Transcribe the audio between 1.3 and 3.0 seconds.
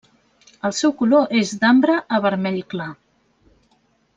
és d'ambre a vermell clar.